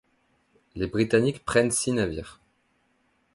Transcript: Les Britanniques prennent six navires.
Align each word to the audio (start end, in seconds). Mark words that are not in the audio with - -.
Les 0.73 0.87
Britanniques 0.87 1.45
prennent 1.45 1.69
six 1.69 1.91
navires. 1.91 2.39